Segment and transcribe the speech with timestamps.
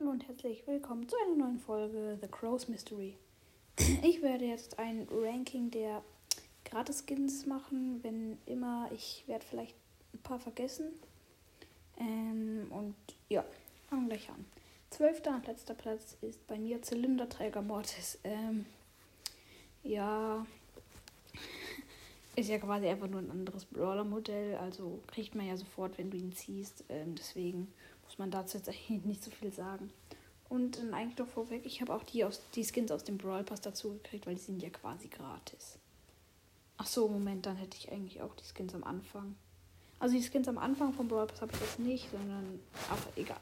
[0.00, 3.16] Hallo und herzlich willkommen zu einer neuen Folge The Crow's Mystery.
[4.04, 6.04] Ich werde jetzt ein Ranking der
[6.66, 8.88] Gratis-Skins machen, wenn immer.
[8.92, 9.74] Ich werde vielleicht
[10.14, 10.92] ein paar vergessen.
[11.98, 12.94] Ähm, und
[13.28, 13.44] ja,
[13.88, 14.44] fangen wir gleich an.
[14.90, 18.20] Zwölfter und letzter Platz ist bei mir Zylinderträger Mortis.
[18.22, 18.66] Ähm,
[19.82, 20.46] ja,
[22.36, 24.58] ist ja quasi einfach nur ein anderes Brawler-Modell.
[24.58, 26.84] Also kriegt man ja sofort, wenn du ihn ziehst.
[26.88, 27.72] Ähm, deswegen
[28.08, 29.90] muss man dazu jetzt eigentlich nicht so viel sagen.
[30.48, 33.44] Und dann eigentlich doch vorweg, ich habe auch die, aus, die Skins aus dem Brawl
[33.44, 35.78] Pass dazu gekriegt, weil die sind ja quasi gratis.
[36.78, 39.36] Ach so, Moment, dann hätte ich eigentlich auch die Skins am Anfang.
[39.98, 43.40] Also die Skins am Anfang vom Brawl Pass habe ich jetzt nicht, sondern aber egal.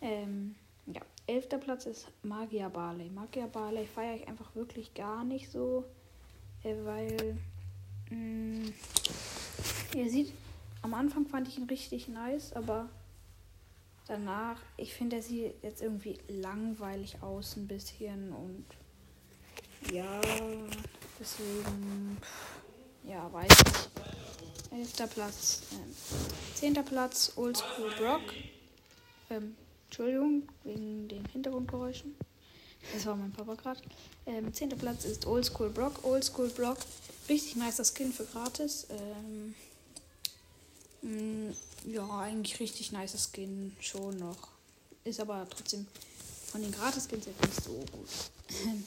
[0.00, 0.56] Ähm,
[0.86, 3.10] ja, elfter Platz ist Magia Barley.
[3.10, 5.84] Magia Barley feiere ich einfach wirklich gar nicht so,
[6.64, 7.38] äh, weil
[8.10, 8.74] mh, mm,
[9.94, 10.32] ihr seht,
[10.82, 12.88] am Anfang fand ich ihn richtig nice, aber
[14.10, 18.64] danach, ich finde, er sieht jetzt irgendwie langweilig aus ein bisschen und
[19.92, 20.20] ja,
[21.18, 22.18] deswegen,
[23.04, 24.78] ja, weiß ich.
[24.78, 28.22] Elfter Platz, äh, zehnter Platz, Oldschool Brock.
[29.30, 32.16] Ähm, Entschuldigung, wegen den Hintergrundgeräuschen.
[32.92, 33.80] Das war mein Papa gerade.
[34.26, 36.04] Ähm, zehnter Platz ist Oldschool Brock.
[36.04, 36.78] Oldschool Brock,
[37.28, 38.86] richtig nicer Skin für gratis.
[38.90, 39.54] Ähm,
[41.02, 44.48] ja, eigentlich richtig nice Skin schon noch.
[45.04, 45.86] Ist aber trotzdem
[46.50, 48.08] von den Gratis-Skins jetzt nicht so gut.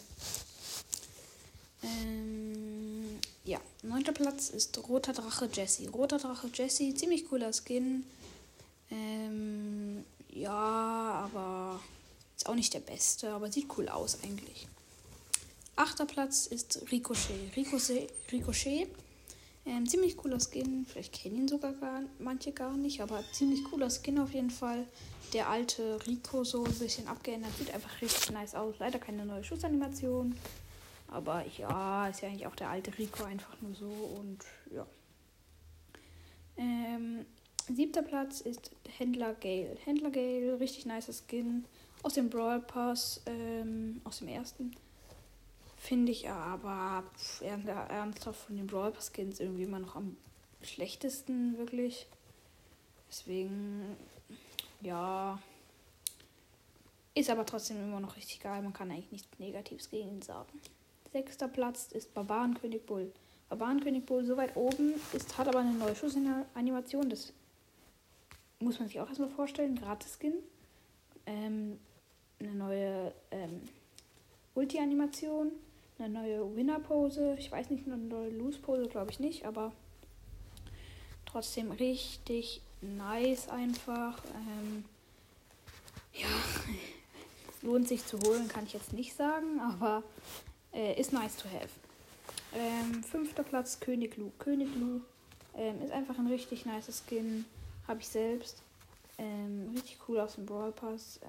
[1.83, 5.89] ähm, ja, neunter Platz ist Roter Drache Jesse.
[5.89, 8.05] Roter Drache Jesse, ziemlich cooler Skin.
[8.92, 11.80] Ähm, ja, aber
[12.36, 14.67] ist auch nicht der beste, aber sieht cool aus eigentlich.
[15.75, 17.55] Achter Platz ist Ricochet.
[17.55, 18.88] Ricochet, Ricochet
[19.66, 20.86] ähm, ziemlich cooler Skin.
[20.86, 24.86] Vielleicht kennen ihn sogar gar, manche gar nicht, aber ziemlich cooler Skin auf jeden Fall.
[25.31, 27.52] Der alte Rico so ein bisschen abgeändert.
[27.58, 28.75] Sieht einfach richtig nice aus.
[28.80, 30.36] Leider keine neue Schussanimation.
[31.08, 33.86] Aber ja, ist ja eigentlich auch der alte Rico einfach nur so
[34.20, 34.39] und
[34.73, 34.86] ja.
[36.58, 37.26] Ähm,
[37.73, 39.77] siebter Platz ist Händler Gale.
[39.86, 41.65] Händler Gale, richtig nice Skin.
[42.02, 44.76] Aus dem Brawl Pass, ähm, aus dem ersten.
[45.83, 47.04] Finde ich aber
[47.42, 50.16] ernsthaft von den Brawl Pass Skins irgendwie immer noch am
[50.61, 52.08] schlechtesten, wirklich.
[53.10, 53.98] Deswegen,
[54.80, 55.38] ja.
[57.14, 58.61] Ist aber trotzdem immer noch richtig geil.
[58.61, 60.58] Man kann eigentlich nichts Negatives gegen ihn sagen.
[61.11, 63.11] Sechster Platz ist Barbarenkönig Bull.
[63.50, 67.10] Barbarenkönig Bull so weit oben ist, hat aber eine neue Schussanimation.
[67.10, 67.33] Das
[68.60, 69.76] muss man sich auch erstmal vorstellen.
[69.76, 70.36] Gratis-Skin.
[71.26, 71.77] Ähm,
[72.39, 73.64] eine neue ähm,
[74.55, 75.52] Ulti-Animation
[75.99, 77.36] eine neue Winner-Pose.
[77.39, 79.71] Ich weiß nicht, eine neue Lose-Pose, glaube ich nicht, aber
[81.26, 84.17] trotzdem richtig nice einfach.
[84.36, 84.86] Ähm,
[86.14, 86.27] ja,
[87.61, 90.03] lohnt sich zu holen, kann ich jetzt nicht sagen, aber
[90.73, 91.70] äh, ist nice to have.
[92.53, 94.32] Ähm, fünfter Platz König Lu.
[94.37, 95.02] König Lu
[95.55, 97.45] ähm, ist einfach ein richtig nice Skin.
[97.87, 98.61] Habe ich selbst.
[99.17, 101.20] Ähm, richtig cool aus dem Brawl Pass.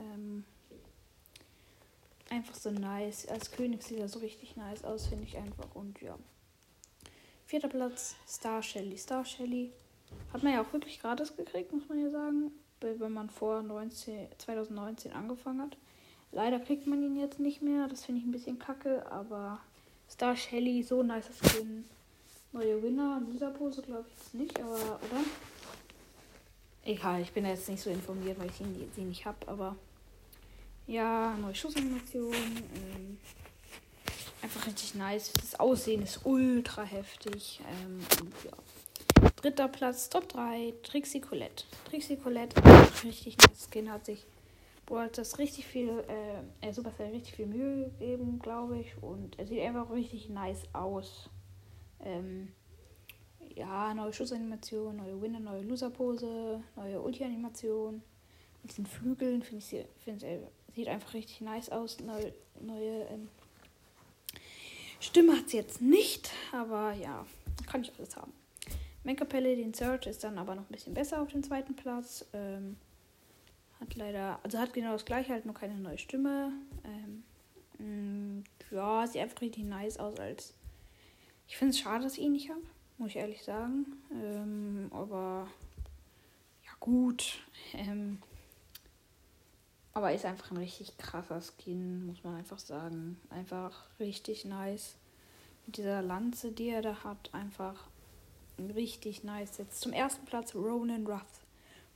[2.31, 3.27] Einfach so nice.
[3.29, 5.75] Als König sieht er so richtig nice aus, finde ich einfach.
[5.75, 6.19] Und ja.
[7.47, 8.97] Vierter Platz, Star Shelly.
[8.97, 9.73] Star Shelly
[10.33, 12.51] hat man ja auch wirklich gratis gekriegt, muss man ja sagen.
[12.81, 15.77] Wenn man vor 19, 2019 angefangen hat.
[16.33, 17.89] Leider kriegt man ihn jetzt nicht mehr.
[17.89, 19.11] Das finde ich ein bisschen kacke.
[19.11, 19.61] Aber
[20.11, 21.85] Star Shelly, so nice Skin.
[22.53, 25.25] Neue Winner in dieser Pose glaube ich jetzt nicht, aber, oder?
[26.85, 29.75] Egal, ich bin jetzt nicht so informiert, weil ich ihn, sie nicht habe, aber
[30.87, 32.35] ja, neue Schussanimation.
[32.35, 33.19] Ähm,
[34.43, 35.33] einfach richtig nice.
[35.33, 37.61] Das Aussehen ist ultra heftig.
[37.83, 38.01] Ähm,
[38.45, 39.31] ja.
[39.37, 41.65] Dritter Platz, Top 3, Trixie Colette.
[41.89, 42.57] Trixie Colette,
[43.05, 44.25] richtig nice Skin, hat sich
[44.87, 49.03] Boah, das richtig viel, äh, er Supercell richtig viel Mühe gegeben, glaube ich.
[49.03, 51.31] Und er sieht einfach richtig nice aus.
[52.01, 52.49] Ähm,
[53.55, 58.03] ja, neue Schussanimation, neue Winner, neue Loser-Pose, neue Ulti-Animation.
[58.63, 60.23] Mit diesen Flügeln finde ich, find,
[60.75, 61.99] Sieht einfach richtig nice aus.
[62.01, 63.29] Neue, neue ähm,
[65.01, 67.27] Stimme hat sie jetzt nicht, aber ja,
[67.67, 68.33] kann ich alles haben.
[69.05, 72.25] Make-up den Search ist dann aber noch ein bisschen besser auf dem zweiten Platz.
[72.33, 72.77] Ähm,
[73.81, 76.53] hat leider, also hat genau das gleiche, halt nur keine neue Stimme.
[76.85, 80.55] Ähm, mm, ja, sieht einfach richtig nice aus als.
[81.47, 82.63] Ich finde es schade, dass ich ihn nicht habe,
[82.97, 83.85] muss ich ehrlich sagen.
[84.11, 85.49] Ähm, aber
[86.65, 87.41] ja, gut.
[87.77, 88.19] Ähm,
[89.95, 93.21] aber ist einfach ein richtig krasser Skin, muss man einfach sagen.
[93.31, 94.97] Einfach richtig nice.
[95.67, 97.87] Mit dieser Lanze, die er da hat, einfach
[98.59, 99.59] richtig nice.
[99.59, 101.45] Jetzt zum ersten Platz Ronan Ruff.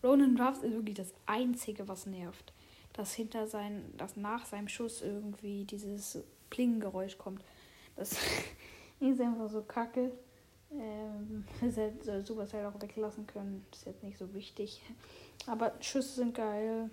[0.03, 2.53] Ronan Ruff ist wirklich das Einzige, was nervt.
[2.93, 6.19] dass hinter sein, dass nach seinem Schuss irgendwie dieses
[6.51, 7.45] Plingengeräusch kommt.
[7.97, 8.13] Das
[9.01, 10.13] ist einfach so kacke.
[10.73, 13.65] Ähm, das hätte Supercell auch weglassen können.
[13.73, 14.83] Ist jetzt nicht so wichtig.
[15.47, 16.91] Aber Schüsse sind geil.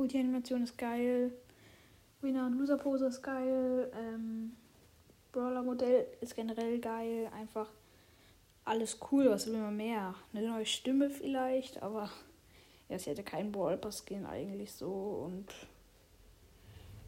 [0.00, 1.32] Ulti-Animation ist geil.
[2.22, 3.92] Winner- und Loser-Pose ist geil.
[3.94, 4.56] Ähm,
[5.32, 7.30] Brawler-Modell ist generell geil.
[7.34, 7.68] Einfach
[8.64, 9.30] alles cool.
[9.30, 10.14] Was will man mehr?
[10.32, 12.10] Eine neue Stimme vielleicht, aber
[12.88, 14.90] ja, sie hätte keinen Brawl-Pass-Skin eigentlich so.
[15.26, 15.46] Und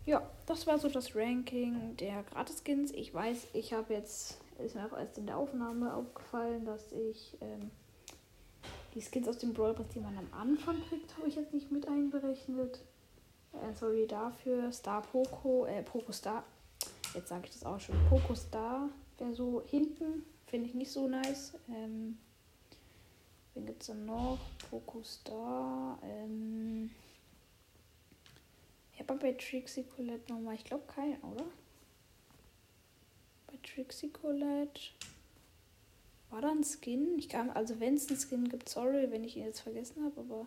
[0.04, 2.92] ja, das war so das Ranking der Gratis-Skins.
[2.92, 7.36] Ich weiß, ich habe jetzt, ist mir auch erst in der Aufnahme aufgefallen, dass ich
[7.40, 7.70] ähm,
[8.94, 11.70] die Skins aus dem Brawl Pass, die man am Anfang kriegt, habe ich jetzt nicht
[11.70, 12.80] mit einberechnet.
[13.52, 14.72] Äh, sorry dafür.
[14.72, 16.44] Star Poco, äh, Poco Star.
[17.14, 17.96] Jetzt sage ich das auch schon.
[18.08, 20.24] Poco Star wäre so hinten.
[20.46, 21.54] Finde ich nicht so nice.
[21.68, 22.18] Ähm,
[23.54, 24.38] wen gibt es dann noch?
[24.70, 25.98] Poco Star.
[26.02, 26.90] Ähm,
[28.92, 30.54] ich habe bei Trixie Colette nochmal.
[30.54, 31.44] Ich glaube keinen, oder?
[33.46, 34.80] Bei Trixie Colette.
[36.32, 37.18] War da ein Skin?
[37.18, 40.18] Ich kann, also wenn es einen Skin gibt, sorry, wenn ich ihn jetzt vergessen habe,
[40.18, 40.46] aber